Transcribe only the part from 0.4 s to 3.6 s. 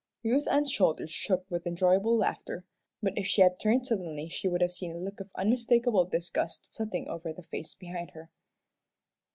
Ann's shoulders shook with enjoyable laughter, but if she had